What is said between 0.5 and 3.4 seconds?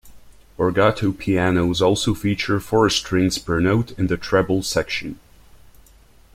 Borgato pianos also feature four strings